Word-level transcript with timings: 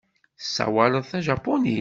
Tessawaleḍ 0.39 1.03
tajapunit? 1.11 1.79